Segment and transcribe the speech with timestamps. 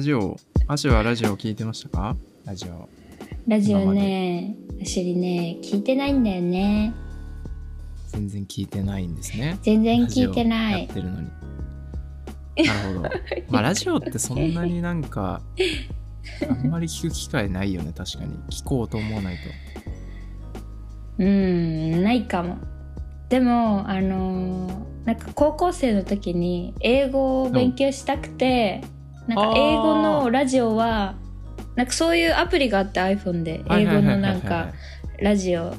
[0.00, 2.16] ラジオ、アシュはラジオ聞いてましたか？
[2.46, 2.88] ラジオ。
[3.46, 6.94] ラジオね、アシュリね、聞いてないんだよね。
[8.06, 9.58] 全然聞いてないんですね。
[9.60, 10.88] 全然聞いてないやっ。
[10.88, 11.28] てるのに。
[12.66, 13.10] なるほど。
[13.50, 15.42] まあラジオってそんなになんか、
[16.48, 18.32] あんまり聞く機会ないよね、確かに。
[18.48, 19.40] 聞こうと思わないと。
[21.18, 22.56] うん、ないかも。
[23.28, 28.82] でも、あのーなんか高校生の時に英語を勉強したくて、
[29.30, 31.14] なんか英語のラジオは、
[31.76, 33.62] なんかそういうアプリがあって iPhone で。
[33.70, 34.72] 英語のなんか
[35.20, 35.72] ラジオ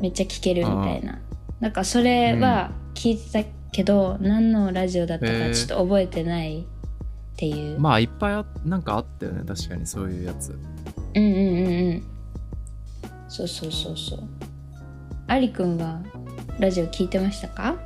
[0.00, 1.20] めっちゃ聞けるみたいな。
[1.60, 6.64] なんかそれは聞いてたけど、何のラジオだったかちょっと覚えてないっ
[7.36, 7.78] ていう。
[7.78, 10.50] まあいっぱいあなんかあったよね、確かにそういうやつ。
[10.50, 10.58] うん
[11.16, 12.02] うんうんうん。
[13.28, 14.20] そうそうそうそう。
[15.28, 16.00] ありくんは
[16.58, 17.76] ラジオ聞いてましたか？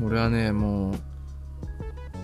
[0.00, 0.94] 俺はね、もう、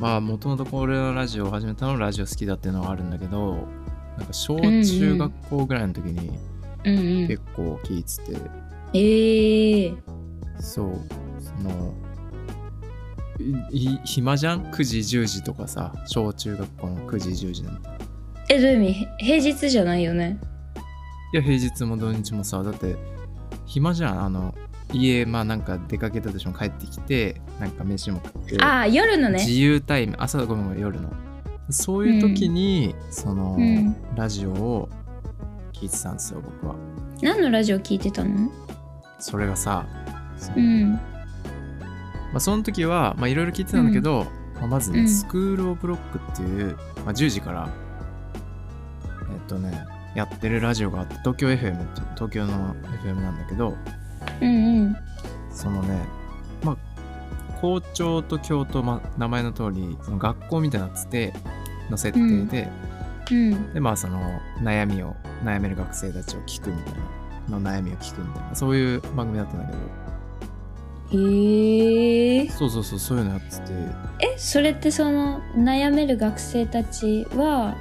[0.00, 3.66] まあもともとこれのラジオを始めたのはラジオ好きだっていうのはあるんだけど、
[4.16, 6.38] なんか小中学校ぐらいの時に
[6.84, 8.40] うんうん結構聞いてて、
[8.94, 9.94] ええ
[10.60, 10.92] そう、
[11.40, 11.94] その、
[13.70, 17.88] いい暇じゃん ?9 時、10時とかさ、小中学校の9時、10時なんて。
[18.50, 18.92] えどういう意味？
[18.92, 20.38] へ平日じゃないよね？
[21.32, 22.96] いや、平日も土日もさ、だって、
[23.66, 24.24] 暇じゃん？
[24.24, 24.54] あの、
[24.92, 29.38] 家、まあなんか出かけたとしても帰ってきて、なんか飯も食って、ああ夜のね。
[29.38, 31.10] 自由タイム、朝ごめん夜の。
[31.70, 33.94] そういう時に、その、うん。
[34.16, 34.88] ラジオを
[35.72, 36.74] 聞いてたんですよ、僕は。
[37.20, 38.50] 何のラジオ聞いてたの？
[39.18, 39.86] それがさ、
[40.56, 40.92] うん。
[40.92, 41.00] ま
[42.36, 45.08] あ、その時は、まあ、いろいろ聞いてたんだけど、まあ、まずね、うん。
[45.08, 47.68] スクール・オブ・ロックっていう、まあ、10時から、
[49.30, 52.74] えっとね、やってるラジオがあって、東京 FM って、東京の
[53.04, 53.76] FM なんだけど、
[54.40, 54.96] うんうん。
[55.50, 56.04] そのね、
[56.62, 56.76] まあ、
[57.60, 61.34] 校長と教と、まあ、名前の通り、その学校みたいなっつって、
[61.90, 62.68] の設定で、
[63.30, 63.74] うん。
[63.74, 64.20] で、まあ、その
[64.62, 66.94] 悩みを、悩める学生たちを聞くみたい
[67.48, 69.78] な、の悩みを聞くみたいな、そういう番組だったんだけど、
[71.10, 72.48] へえ。
[72.50, 73.72] そうそうそう、そういうのやってて、
[74.20, 77.76] えそれってその悩める学生たちは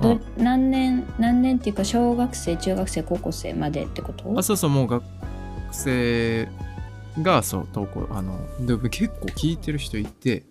[0.00, 0.20] どうん。
[0.36, 4.32] 何年何年っていうか小学生中学生高校生までってこと？
[4.38, 5.02] あそうそうもう学
[5.72, 6.48] 生
[7.22, 10.44] がそう投稿あのでも結構聞いてる人いて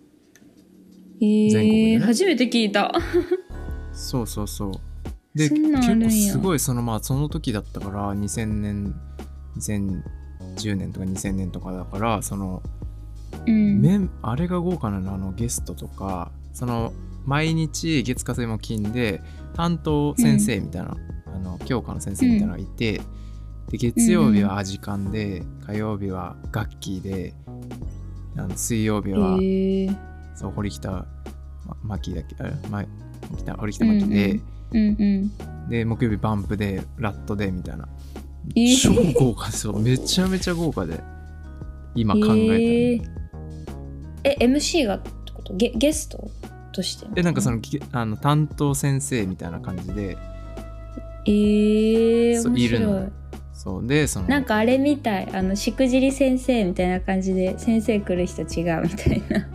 [1.22, 1.94] へ全国でね。
[1.94, 2.92] え初めて聞いた。
[3.94, 4.72] そうそうそう。
[5.36, 8.96] で結構すごいそのまあその時だったから2000年
[9.58, 12.62] 2010年とか2000年とかだからその、
[13.46, 14.10] うん。
[14.22, 16.94] あれが豪華なのあのゲストとかその
[17.26, 19.22] 毎日月火水木金で
[19.56, 20.96] 担当先生みたいな、
[21.26, 23.02] あの教科の先生みたいなのがいて、
[23.70, 27.34] で月曜日はアジカンで、火曜日は楽器で
[28.38, 29.90] あの水曜日は、へえ
[30.36, 31.06] そう堀北ま
[31.84, 32.86] マキだっけあれま
[33.30, 34.40] 堀北堀北マキで、
[34.72, 35.70] うんうん。
[35.70, 37.90] で木曜日バンプでラットでみたいな。
[38.56, 38.78] えー。
[38.80, 41.02] 超豪華ですよめちゃめちゃ豪華で
[41.94, 43.02] 今考えたら、へえ
[44.24, 45.54] え MC がってこと？
[45.56, 46.30] ゲゲスト
[46.72, 47.08] として？
[47.14, 50.18] でなんかそのぎあの担当先生みたいな感じで。
[51.26, 53.12] ええ面そういるの
[53.58, 53.88] そう。
[53.88, 55.30] でそのなんかあれみたい。
[55.34, 59.48] あのしくじり先生みたいな感じで先生来る人違うみたいな。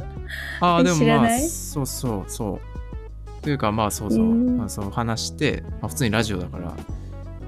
[0.60, 1.40] ああ でもまあ知らない？
[1.40, 2.60] そうそうそ
[3.40, 3.42] う。
[3.42, 4.56] というかまあそうそう,、うん。
[4.58, 4.90] まあ、そう。
[4.90, 6.74] 話して、まあ、普通にラジオだから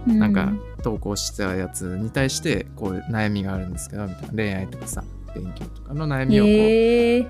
[0.06, 4.28] うなんか投稿したやつに対してこう悩みがあるんですけどみたいな。
[4.32, 5.02] 恋愛とかさ
[5.34, 7.26] 勉強とかの悩みをこうへえ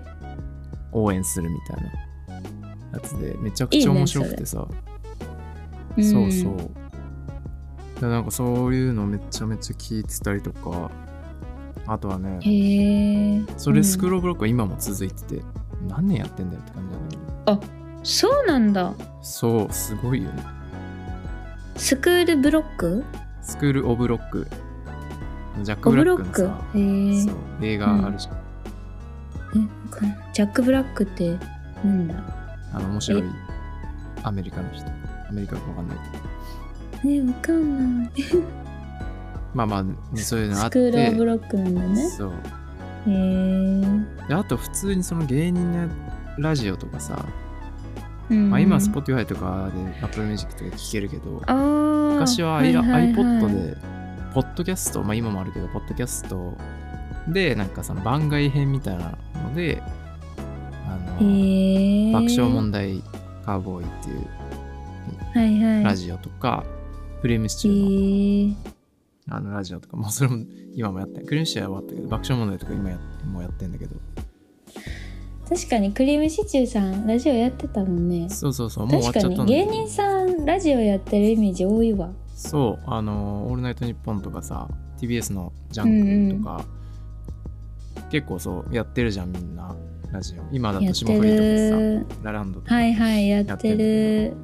[0.92, 4.66] 応援するみたいなやつでめちゃくちゃ面白くてさ。
[5.96, 6.56] そうそう。
[6.56, 6.83] で
[8.00, 10.90] なんかそういうのめちゃめちゃ聞いてたりとか
[11.86, 15.42] あとはねへえそれスクール、ブロックは今も続いてて
[15.88, 17.74] 何年やってんだよって感じなんだけど。
[18.02, 18.92] そうなんだ。
[19.22, 20.42] そうすごいよね。
[21.76, 23.02] スクールブロック？
[23.40, 24.46] スクールオブロック。
[25.62, 29.58] ジャック・オブラックのさへえそう映画あるじゃん、え
[29.90, 31.38] わかんないジャック・ブラックって
[31.84, 32.14] なんだ？
[32.72, 33.24] あの面白い
[34.24, 34.84] アメリカの人。
[35.28, 35.98] アメリカかわかんない。
[35.98, 36.24] けど
[37.06, 38.10] えわかんない。
[39.54, 42.08] まあまあそういうのあスクってール・オブロックなんだね。
[42.10, 42.30] そう。
[42.30, 42.32] へ
[43.06, 43.82] え
[44.28, 45.88] であと普通にその芸人の
[46.38, 47.24] ラジオとかさ、
[48.30, 48.50] うん。
[48.50, 51.42] まあ、今 Spotify とかで Apple Music とか聞けるけど
[52.14, 53.76] 昔は,、いいい iPod で
[54.32, 56.56] ポッドキャストまあ今もあるけどポッドキャスト
[57.28, 59.82] でなんかその番外編みたいなので
[60.86, 63.02] あの爆笑問題
[63.44, 64.26] カーボーイっていう
[65.34, 65.84] はいはい。
[65.84, 66.64] ラジオとか、
[67.24, 67.90] クリームシチューの。
[67.90, 68.54] へえ
[69.30, 70.44] あのラジオとか、もうそれも
[70.74, 73.96] 今もやってクリームシチューは終わったけど、爆笑問題とか今やもうやってんだけど、
[75.48, 78.28] 確かにクリームシチューさんラジオやってたもんね。
[78.28, 82.12] そうそうそうもう終わっ確かにちゃった芸人さんラジオやってるイメージ多いわ。
[82.34, 84.68] そうあの「オールナイトニッポン」とかさ
[84.98, 86.62] TBS の「ジャンク」とか、
[88.10, 89.74] 結構そうやってるじゃんみんな
[90.12, 90.42] ラジオ。
[90.52, 92.06] 今だと霜降りとかる。
[92.10, 94.34] さラランドとか、はいはいやってる。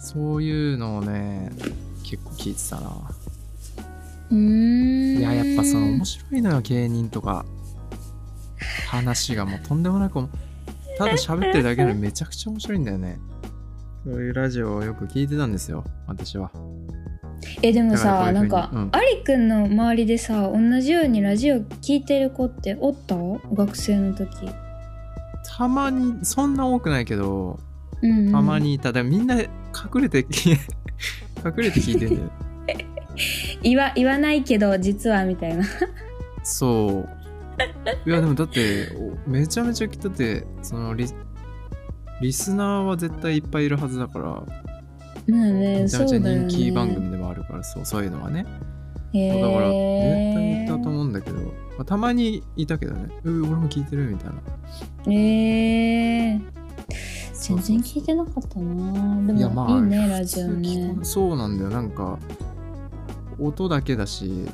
[0.00, 1.52] そういうのをね
[2.12, 2.90] 結構聞いてたな。
[4.30, 5.18] うーん。
[5.18, 7.46] いややっぱその面白いのよ芸人とか
[8.88, 10.28] 話がもうとんでもなく
[10.98, 13.18] ただ喋ってるだけなのにめちゃくちゃ面白いんだよね。
[14.04, 16.50] そういうラジオをよく聞いてたんですよ私は。
[17.62, 23.16] えでもさなん風にうんかアリくんの周りでさ同じようにラジオ聞いてる子っておった？
[23.54, 24.28] 学生の時。
[25.56, 27.58] たまにそんな多くないけど
[28.02, 28.92] うん、うん、たまにいた。
[28.92, 29.48] だみんな隠
[30.02, 30.26] れて
[31.44, 32.30] 隠れて聞いてんだよ。
[33.62, 35.64] 言わ言わないけど実はみたいな。
[36.42, 38.08] そう。
[38.08, 38.88] いやでもだって
[39.26, 41.06] おめちゃめちゃだってそのリ
[42.20, 44.44] リスナーは絶対いっぱいいるはずだからま
[45.26, 48.44] あねめちゃめちゃ人気番組でもあるからそうそういうのはね。
[48.44, 53.10] だから絶対えいたと思うんだけど、まあ、たまにいたけどね。
[53.24, 55.12] う俺も聞いてるみたいな。
[55.12, 56.40] えー、
[57.42, 59.26] 全然聞いてなかったな。
[59.26, 60.94] でもいい,、いやまあねラジオね。
[60.98, 61.70] くそうなんだよ。
[61.70, 62.18] なんか
[63.38, 64.46] 音だけだし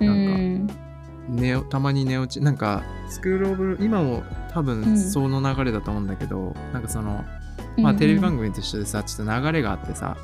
[0.00, 0.70] うなんん。
[1.28, 4.98] 寝たまに寝落ちなんかスクールオブ今も多う分ん。
[4.98, 7.24] その流れだと思うんだけど、なんかその
[7.78, 10.16] まあテレビ番組と一緒でさちょっと流れがあってさ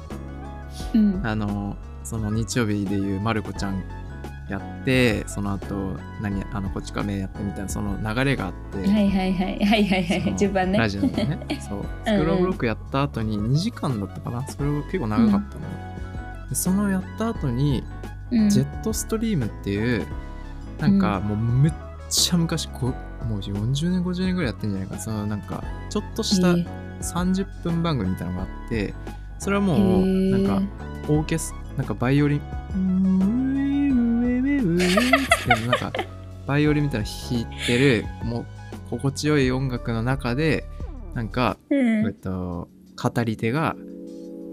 [0.93, 1.27] 組、うん。
[1.27, 3.83] あのその日曜日でいうまる子ちゃん
[4.53, 9.65] やってその後何あのこち亀やってみたいなその流れがあって、はいはいはい。
[9.65, 10.37] はいはいはい。
[10.37, 10.79] 順番ね。
[10.79, 11.39] ラジオのね。
[11.61, 11.85] そう。
[12.05, 14.47] スクールオブロックやった後に2時間だったかな。
[14.47, 17.83] それは結構長かったの、でそのやった後に
[18.31, 18.49] うん。
[18.49, 20.07] ジェットストリームっていう
[20.79, 21.73] なんかもうめっ
[22.09, 22.95] ちゃ昔こ
[23.29, 25.01] もう40年50年ぐらいやってんじゃないかな。
[25.01, 26.53] そのなんかちょっとしたえ。
[26.53, 26.67] ー
[27.03, 28.95] 30分番組みたいなのがあって
[29.39, 30.63] それはもへうーなんか
[31.09, 32.41] オーケスなんかバイオリン
[35.49, 35.93] えってなんか
[36.47, 38.47] バイオリンみたいなの弾いてるもう
[38.91, 40.65] 心地よい音楽の中で
[41.15, 42.07] なんか、うん。
[42.07, 42.69] えっと
[43.03, 43.75] 語り手が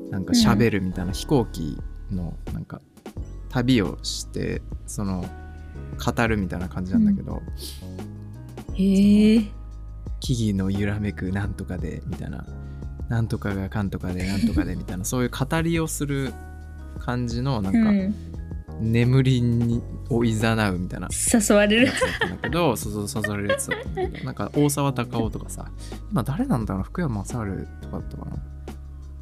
[0.09, 1.77] なんか喋るみたいな飛行機
[2.12, 2.81] のなんか
[3.50, 5.25] 旅をしてその
[6.03, 7.41] 語るみたいな感じなんだけど、
[8.75, 9.44] へえ。
[10.19, 12.45] 木々の揺らめくなんとかでみたいな
[13.07, 16.33] なんとかがかんとかでなんとかでみたいなそういう語りをする
[17.00, 18.15] 感じのなんか、うん、
[18.79, 21.09] 眠りにをいざなうみたいな。
[21.11, 25.65] 誘われるやつだったんだけど そうそう誘われるやつだったんだけどなんか大沢たかおとかさ
[26.11, 27.33] 今誰なんだろうな福山雅治
[27.81, 28.31] とかだったかな。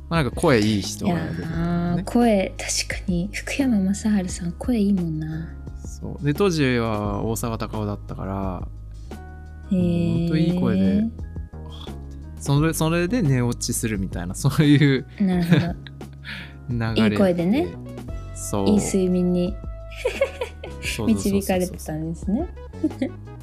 [0.10, 2.04] まあなんか声いい人が出てね。
[2.06, 3.30] 声確かに。
[3.34, 5.50] 福山雅治さん声いいもんな。
[5.86, 6.26] そう。
[6.26, 8.68] で当時は大沢たかおだったから
[9.72, 11.04] へえほんといい声で
[12.40, 15.76] それそれで寝落ちするみたいなそういうなるほど。
[16.96, 17.68] 流れいい声でね
[18.68, 19.56] いい睡眠に
[20.98, 22.48] 導かれてたんですね。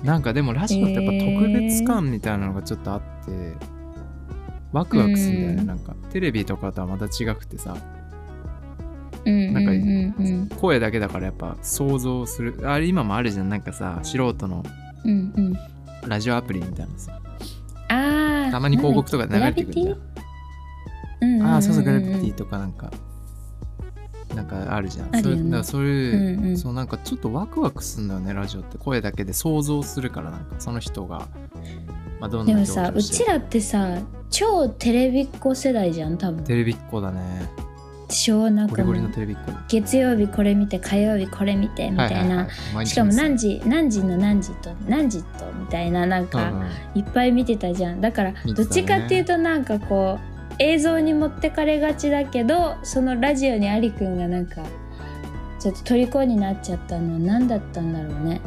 [0.03, 3.55] なんかでもラジオってやっぱ特別感みたいなのがちょっとあって、
[4.73, 5.67] ワクワクするんだよね、うん。
[5.67, 7.77] なんかテレビとかとはまた違くてさ。
[9.25, 10.15] うんなんかうんうん。
[10.19, 12.61] うん声だけだからやっぱ想像する。
[12.65, 13.49] あれ今もあるじゃん。
[13.49, 14.63] なんかさ素人の
[15.05, 15.55] うんうん。
[16.07, 17.21] ラジオアプリみたいなさ。
[17.89, 18.51] あー。
[18.51, 21.43] たまに広告とかで流れてくるじゃん。
[21.43, 22.93] ああそうそうグラビティとかなんか
[24.35, 25.15] なんかあるじゃん。
[25.15, 25.43] あるよね。
[25.43, 26.59] それだからそういう、うんうん。
[26.59, 28.79] そうなんかちょっとワクワクするんだよねラジオって。
[28.79, 31.29] 声だけで想像するからなんかその人が、
[32.21, 33.99] まあ、どんなでも表情してさうちらってさ
[34.31, 36.45] 超テレビっ子世代じゃん多分。
[36.45, 37.49] テレビっ子だね。
[38.09, 46.69] 超なんゴリゴリのテレビっ子だ月曜日これ見て火曜日これ見てみたいな、ははは毎日しかも何時何時の何時と何時とみたいななんか、たうんうん。
[46.95, 48.01] いっぱい見てたじゃん。
[48.01, 48.55] だから見てたね。
[48.55, 54.63] どっちかっていうとなんかこう映像に持ってかれがちだけどそのラジオにアリくんがなんか
[55.59, 58.41] ちょっと虜になっちゃったのは何だったんだろうね。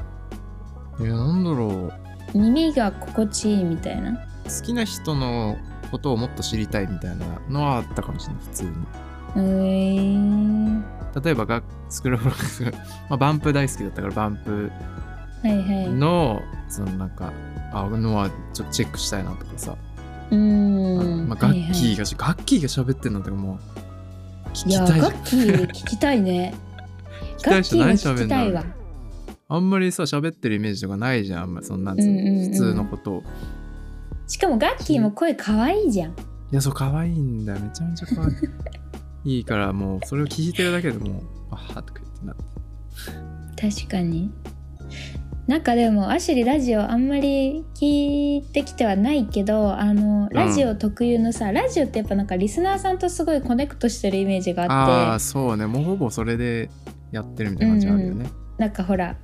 [1.00, 1.92] いやなんだろ
[2.36, 2.38] う。
[2.38, 4.18] 耳が心地いいみたいな。
[4.46, 5.58] 好きな人の
[5.92, 8.70] ことをもっと知りたいみたいなのはあったかもしれない普通に。
[8.70, 10.18] うー。
[10.18, 10.86] ん
[11.24, 12.78] 例えばがスクロールロック、
[13.10, 14.72] まあ、バンプ大好きだったからバンプ
[15.44, 15.90] はいはい。
[15.90, 17.32] のそのなんか
[17.74, 19.76] あのはちょっとチェックしたいなとかさ、
[20.32, 23.60] うーんまあ、ガッキーが、がし、ガッキーが喋ってんのとかも
[24.46, 25.00] う聞いやきたい。
[25.02, 26.54] じゃんガッキー聞きたいね。
[27.38, 28.64] 聞きたい人何ガッキーは聞喋んの
[29.50, 32.52] あんまりさ喋ってるイメージとかないじゃんあんまりそんなうんうんうん。
[32.52, 33.12] 普通のこと。
[33.18, 33.24] を
[34.28, 36.12] しかもガッキーも声可愛いじゃん。
[36.12, 36.14] い
[36.52, 37.60] やそう可愛いんだよ。
[37.60, 38.34] めちゃめちゃ可愛い。
[39.38, 42.36] いいからもうそれを聞いてるだけでもうあはとか言ってなっ
[43.56, 44.32] て確かに
[45.48, 55.66] なんかでもアシュリーラジオあんまり聞いてきてはないけどあのラジオ特有のさ、ラジオってやっぱなんかリスナーさんとすごいコネクトしてるイメージがあってああそうね。
[55.66, 56.70] もうほぼそれで
[57.14, 59.16] やってるみたいな感じあるよね、なんかほら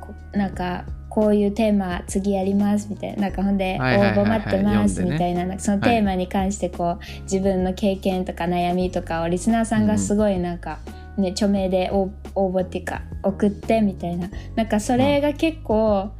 [0.00, 4.26] こなんかこういうテーマ次やりますみたいななんかほんで応はいはいはいはい。
[4.26, 10.78] 募待ってますみたいなそのテーマに関してこう、自分の経験とか悩みとかをリスナーさんがすごいなんか、
[11.20, 14.28] ね、著名で応応募っていうか送ってみたいな。
[14.54, 16.10] なんかそれが結構、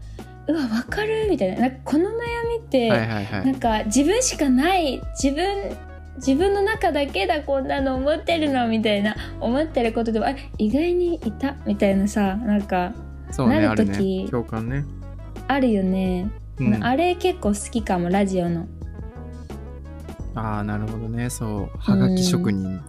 [0.48, 1.60] うわ分かるみたいな。
[1.60, 2.10] なんかこの悩
[2.60, 3.44] みって、はいはいはい。
[3.46, 5.00] なんか自分しかない。
[5.22, 5.76] 自分
[6.18, 12.92] 自分の中だけだこんなの思ってるのみたいな思ってることでもあ意外にいたみたいなさなんか
[13.30, 14.28] そうねなる時ね。
[14.28, 14.84] 共感ね、
[15.46, 18.66] あるよね、うん、あれ結構好きかもラジオの。
[20.34, 21.30] ああなるほどね。
[21.30, 21.78] そう。
[21.78, 22.80] はがき職人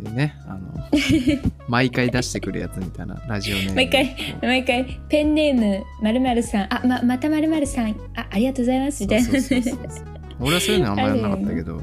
[0.00, 0.60] っていうね、あの
[1.68, 6.74] 毎回出してくるやつみたいなラジオネーム毎回毎回ペンネームまるまるさん。
[6.74, 7.90] あままたまるまるさん。
[8.16, 9.02] あありがとうございます。
[9.02, 9.28] みたいな。
[10.40, 11.82] 俺はそういうのあんまやんなかったけど。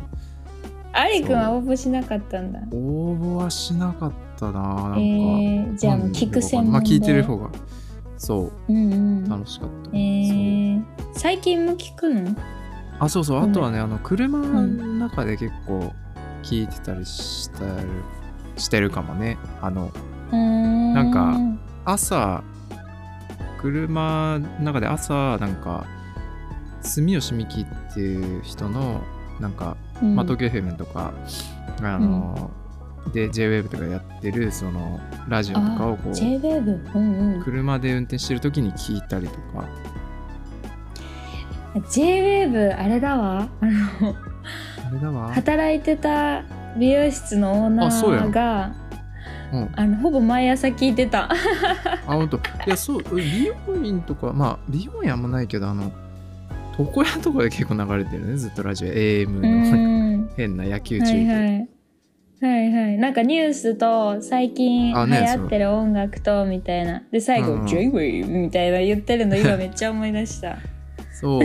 [0.94, 2.60] ありくんは応募しなかったんだ。
[2.72, 7.52] 応募はしなかったななんか、えー、じゃあもう聞く専門でまあ聞いてる方が
[8.18, 8.74] そう。
[8.74, 10.84] んうんう楽しかった、えー、
[11.14, 12.36] 最近も聞くの？
[13.00, 13.44] あそうそう。
[13.44, 15.94] あとはねあの車の中で結構
[16.50, 17.88] 聞いてたりしたり
[18.56, 19.38] してるかもね。
[19.62, 19.92] あの
[20.32, 21.38] ななんか
[21.86, 22.44] 朝
[23.62, 25.86] 車の中で朝なんか
[26.82, 29.02] 住吉美希っていう人の
[29.40, 30.16] なんか、うん。
[30.16, 31.14] まあ、東京 FM とか
[31.82, 32.50] あの、
[33.14, 37.44] で JWAVE とかやってるそのラジオとかをこあう JWAVE うんうん。
[37.44, 39.68] 車で運転してる時に聞いたりとか
[41.76, 43.74] JWAVE あれだわあのあれ
[44.08, 44.37] だわ
[45.34, 46.44] 働いてた
[46.78, 48.76] 美容室のオーナーが
[49.52, 49.70] うん。
[49.76, 51.32] あのほぼ毎朝聞いてた。
[51.32, 51.38] あ
[52.06, 52.38] 本当。
[52.38, 55.92] いやそう美容院とかまあ美容院あんまないけどあの
[56.78, 58.90] 床屋とかで結構流れてるねずっとラジオ。
[58.90, 59.48] AM うの
[60.26, 60.30] ん。
[60.36, 61.70] 変な野球は中継、いはい。
[62.40, 62.98] はいはい。
[62.98, 67.02] なんかニュースと最近流行ってる音楽とみたいな。
[67.12, 67.66] で最後うん。
[67.66, 70.58] JWAVE みたいな言ってるの今めっちゃ思い出した
[71.20, 71.42] そう。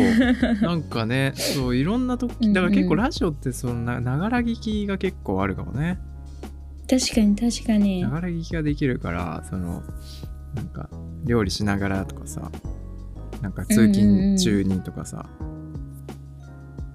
[0.62, 5.98] なんかねそういろんな時だから結構ラジオってそんなながら聞きが結構あるかもね。
[6.88, 8.02] 確かに確かに。
[8.02, 9.82] ながら聞きができるからその
[10.54, 10.90] なんか
[11.24, 12.50] 料理しながらとかさ
[13.40, 15.26] なんか通勤中にとかさ、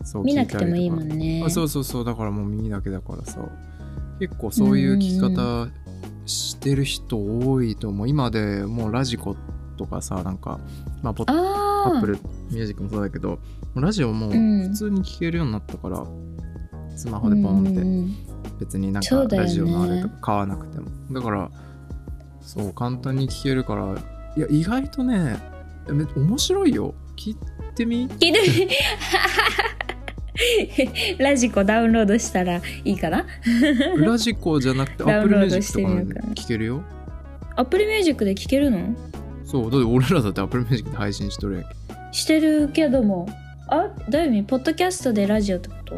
[0.04, 1.44] そう見なくてもいいもねんね。
[1.46, 3.42] あそうそうそうだからもう耳だけだからさ
[4.20, 5.68] 結構そういう聞き方
[6.26, 8.08] してる人多いと思う。
[8.08, 9.36] 今でもう radiko
[9.78, 10.60] とかさなんか
[11.02, 12.20] まあポッ Apple
[12.52, 13.40] Music もそうだけど
[13.76, 14.70] ラジオもうん。
[14.70, 16.06] 普通に聴けるようになったから、
[16.96, 18.16] スマホでポンって、うんうん
[18.60, 20.88] 別になんかラジオのあれとか買わなくても。
[21.12, 21.52] だから
[22.42, 23.96] そう簡単に聴けるから
[24.36, 25.38] いや意外とね
[25.90, 26.96] め面白いよ。
[27.16, 27.36] 聞い
[27.76, 28.10] てみ？
[28.10, 28.68] 聞いてみ？
[31.24, 33.26] ラジコダウンロードしたらいいかな？
[33.98, 36.28] ラジコじゃなくてダウン Apple ロード Music しとかでてみようか。
[36.30, 36.82] な聴けるよ。
[37.56, 38.96] アップルミュージックで聴けるの？
[39.46, 41.70] そうだって俺らだって Apple Music で配信しとるやんけ
[42.18, 43.28] してるけども。
[43.70, 45.96] あだいみポッドキャストでラジオってこと？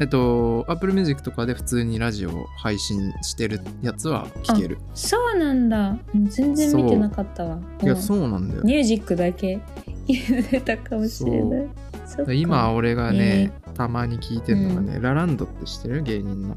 [0.00, 4.78] えっと Apple Music とかで普通にラジオを配信してるやつは聴ける。
[4.94, 5.98] そうなんだ。
[6.14, 7.58] うん全然見てなかったわ。
[7.82, 8.62] いやうんそうなんだよ。
[8.62, 9.58] ミュージックだけ。
[10.06, 12.40] 言ってたかもしれない。
[12.40, 16.02] 今俺がね、たまに聞いてるのがね、ラランドって知ってる？
[16.04, 16.56] 芸人の。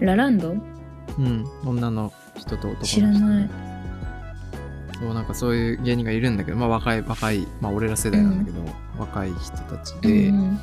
[0.00, 0.56] ラランド？
[1.18, 1.44] うん。
[1.64, 2.86] 女の人と男の人。
[2.86, 3.50] 知らない
[5.02, 8.64] そうなんかそういう芸人がいるんだけどまあ若い若いまあ俺ら世代なんだけど、
[8.98, 10.58] 若い人たちで、うん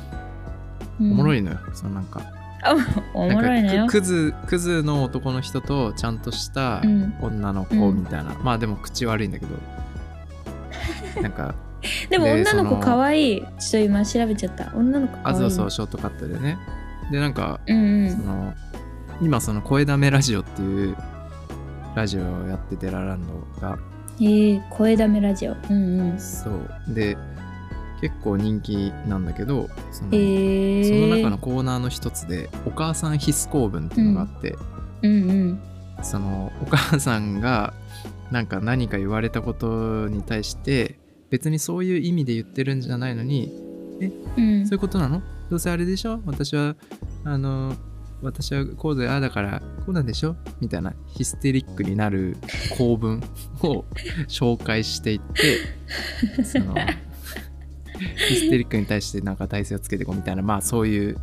[1.00, 1.58] おもろいいのよ。
[1.72, 2.22] そのなんか。
[3.14, 3.86] おもろいのよ。
[3.86, 7.14] クズクズの男の人とちゃんとしたうん。
[7.20, 9.52] 女の子みたいな、まあでも口悪いんだけど。
[11.22, 11.54] なんか。
[12.10, 13.40] でもで女の子かわいい。
[13.40, 14.72] ちょっと今調べちゃった。
[14.74, 15.36] 女の子かわいい。
[15.36, 16.58] あそうそうショートカットでね。
[17.10, 18.10] でなんかうんうん。
[18.10, 18.54] その
[19.22, 20.96] 今その声だめラジオっていう
[21.94, 23.78] ラジオをやっててラランドが
[24.20, 25.56] えー、声だめラジオ。
[25.70, 26.18] うんうん。
[26.20, 26.70] そう。
[26.88, 27.16] で
[28.00, 34.56] 結構人気なんだけどその,、えー、その中のコーナーの一つで「お母さん必須公文」っていうのがあって、
[35.02, 35.60] うんうん。
[36.02, 37.74] そのお母さんが
[38.30, 40.98] なんか何か言われたことに対して
[41.28, 43.52] 別にそういう意味で言ってるんじゃないのに
[44.38, 44.66] うん。
[44.66, 45.20] そういうことなの？
[45.50, 46.20] どうせあれでしょ？
[46.24, 46.74] 私は
[47.24, 47.74] あの
[48.22, 50.36] 私はこうでああだからこうなんでしょ？
[50.60, 52.36] みたいなヒステリックになる
[52.76, 53.22] 構文
[53.62, 53.84] を
[54.28, 56.74] 紹介していってその
[58.28, 61.18] ヒステリックに対してなんか体勢をつけていこうみたいなまあそういう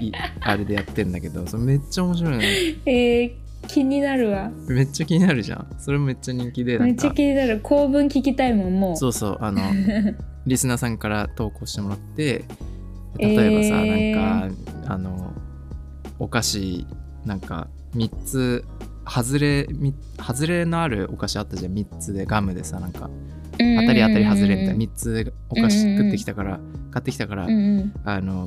[0.00, 2.46] いあれでやってんだけどそれめっちゃ面白いね
[2.86, 4.50] えー、気になるわ。
[4.68, 5.66] めっちゃ気になるじゃん。
[5.78, 7.60] それもめっちゃ人気でなめっちゃ気になる。
[7.60, 8.96] 構文聞きたいもんもう。
[8.96, 9.60] そうそうあの
[10.46, 12.44] リスナーさんから投稿してもらって
[13.18, 14.14] 例えばさ、えー。
[14.14, 14.54] なん
[14.86, 15.32] かあの
[16.20, 16.86] お菓子
[17.24, 18.64] なんか3つ
[19.04, 21.72] 外れみ外れのあるお菓子あったじゃん。
[21.72, 23.10] 3つでガムでさなんか
[23.52, 24.74] 当たり当たり外れみたいな。
[24.74, 26.60] 3つお菓子食ってきたから
[26.92, 27.46] 買ってきたから、
[28.04, 28.46] あの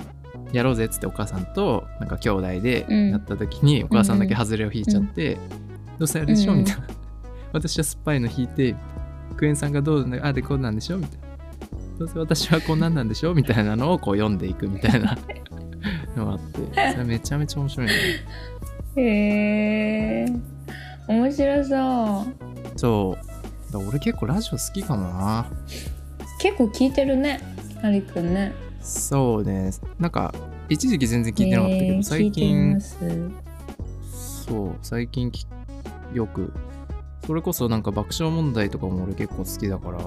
[0.54, 3.10] やろうぜっつってお母さんとなんか兄弟でうん。
[3.12, 5.36] やった時に、お母さんだけ外れを引いちゃって、
[5.98, 6.88] どうせあれでしょ、うんみたいな。
[7.54, 8.76] 私は酸っぱいの引いて
[9.38, 10.98] クエンさんがどうなんだあでこうなんでしょ？
[10.98, 11.28] みたいな。
[12.00, 13.34] どうせ私はこんなんなんでしょ？
[13.34, 15.18] みたいなのをこう読んでいくみたいな
[16.16, 17.94] のがあってそれめちゃめちゃ面白いね。
[18.96, 20.26] へえ
[21.08, 22.80] 面白そう。
[22.80, 23.18] そ
[23.70, 23.72] う。
[23.74, 25.46] だ俺結構ラジオ好きかもな。
[26.40, 27.40] 結構聞いてるね
[27.82, 28.54] アリくんね。
[28.82, 29.72] そうね。
[30.00, 30.34] なんか
[30.70, 32.80] 一時期全然聞いてなかったけど、えー最近
[34.46, 35.48] そう最近き
[36.14, 36.54] よく。
[37.26, 40.00] それこそなんか爆笑問題とかも俺結構好きだから。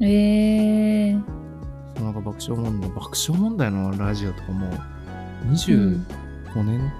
[0.00, 1.22] えー、
[2.02, 4.70] なんか爆笑問題爆笑問題のラジオとかも
[5.46, 6.92] 25年、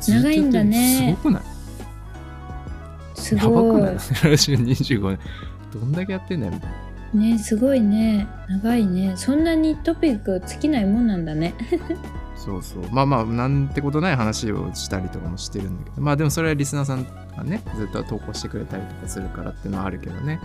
[0.00, 1.42] ずっとやってる長いんだねすごくない？
[3.14, 5.18] すやばくごないいラジオ25年。
[5.72, 6.76] どんだけやってんだよみたいな。
[7.32, 8.26] ねすごいね。
[8.48, 9.14] 長いね。
[9.16, 11.54] そんなにトピック尽きないもんなんだね。
[12.36, 12.84] そうそう。
[12.90, 16.02] まあまあなんてことない話をしたりとかもしてるんだけど。
[16.02, 20.40] まあでもそれはリスナーさんがねずっと投稿してくれたりとかするからっていうのはあるけどね。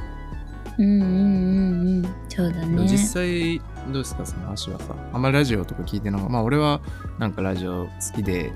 [0.77, 2.05] うんうんうんうん。
[2.29, 2.87] そうだね。
[2.87, 6.33] 実際どうですかその足はさあんまりラジオとか聞いてなかった。
[6.33, 6.81] まあ俺は
[7.19, 8.51] なんかラジオ好きで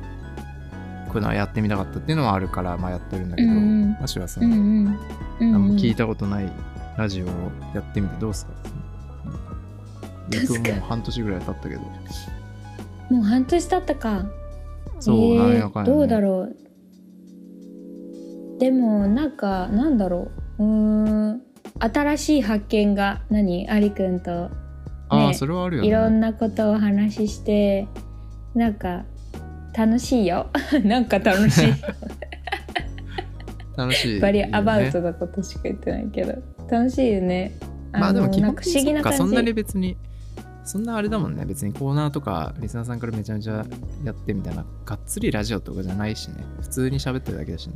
[1.08, 3.98] こういうのはやってみたかったっていうのはあるからまあやってるんだけど、うんうん。
[4.04, 4.28] 足は。
[4.28, 4.54] その、うん。
[5.42, 6.52] うん何も聞いたことない
[6.98, 7.30] ラジオを
[7.74, 8.52] やってみてどうですか？
[10.48, 11.82] 僕もう半年ぐらい経ったけど。
[11.82, 14.26] もう半年経ったか。
[15.00, 15.98] そう、えーなんやかんやね。
[15.98, 16.56] どうだろう。
[18.60, 20.64] でもなんかなんだろう。
[20.64, 21.42] うーん。
[21.80, 23.70] 新しい発見が何？
[23.70, 24.50] アリくんと
[25.10, 25.88] あそれはあるよね。
[25.88, 27.88] いろんなことをお話しして
[28.56, 29.06] なんか
[29.76, 30.48] 楽しいよ。
[30.84, 31.74] なんか楽しい
[33.78, 36.36] 楽しい、バリアバウねトなことしか言ってないけど。
[36.70, 37.54] 楽しいよね。
[37.92, 39.18] まあでも基本のなんか不思議な感じ。
[39.18, 39.98] そそんなに別に
[40.66, 41.46] そんなあれだもんね。
[41.46, 43.66] 別にコーナーとかリスナーさんからめちゃめちゃ
[44.04, 46.44] やってみたいながっつりラジオとかじゃないしね。
[46.62, 47.74] 普通に喋ってるだけだしね。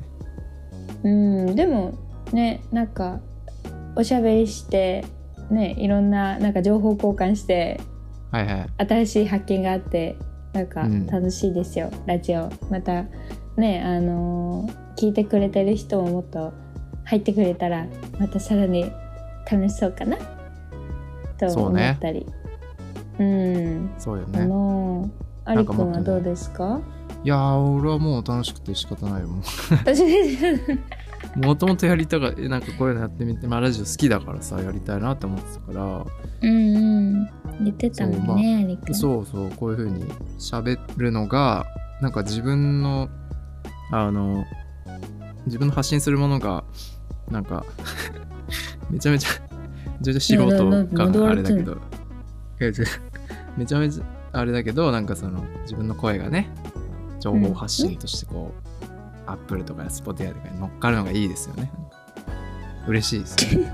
[1.04, 1.98] うんでも
[2.32, 3.20] ねなんか
[3.96, 5.06] おしゃべりして
[5.50, 7.80] ねいろんななんか情報交換して
[8.32, 8.86] はいはい。
[8.88, 10.18] 新しい発見があって
[10.54, 11.08] なんかうん。
[11.08, 12.50] 楽しいですよ、ラジオ。
[12.70, 13.06] また
[13.58, 16.54] ねあのー聞いてくれてる人ももっと
[17.06, 17.88] 入ってくれたら
[18.20, 18.92] またさらに
[19.52, 20.18] 楽しそうかな
[21.40, 22.26] と思ったり。
[23.20, 23.92] うん。
[23.98, 24.46] あそうよね。
[24.46, 25.10] のー
[25.46, 26.80] アリくんはどうですか？
[27.24, 29.44] いやー俺はもう楽しくて仕方ないよも
[31.36, 36.06] もともとやりたがなんかこういうのやってみてまあラジオ好きだからさやりたいなって思ってたから。
[36.42, 37.30] うんうん
[37.62, 40.06] 言ってたもんね、まあそうそうこういう風に
[40.40, 41.68] 喋るのが
[42.02, 43.10] なんか自分の
[43.92, 44.44] あの
[45.46, 46.64] 自分の発信するものが
[47.30, 47.64] なんか
[48.90, 49.30] めちゃめちゃ
[50.00, 51.78] めちゃめちゃ素人感なあれだけど。
[53.58, 56.50] めちゃめちゃあれだけどなんかその自分の声がね
[57.24, 61.72] 情報発信としてこう、アップルとかスポティアとかに乗っかるのがいいですよね。
[62.86, 63.56] 嬉しいです。
[63.56, 63.72] よ ね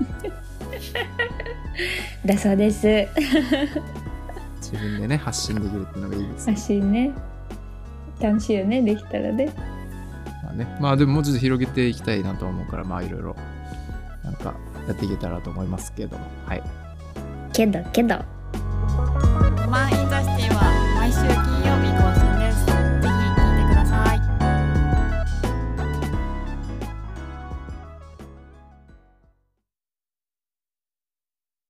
[2.24, 2.86] だそうです。
[4.58, 6.48] 自分でね発信できるっていうのがいいです。
[6.48, 7.10] よ発信ね。
[8.20, 9.52] 楽しいよねできたらね。
[10.44, 13.34] まあね、まあでももうちょっと広げていきたいなと思うから、まあいろいろ、
[14.22, 14.54] なんか
[14.86, 16.62] やっていけたらと思いますけど、はい。
[17.52, 18.16] けどけど